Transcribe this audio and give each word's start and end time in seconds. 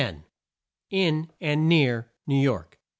IN 0.89 1.31
AND 1.39 1.69
NEAR 1.69 2.11
NEW 2.25 2.41
YORK. 2.41 2.79